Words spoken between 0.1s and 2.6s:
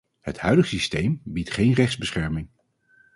Het huidige systeem biedt geen rechtsbescherming.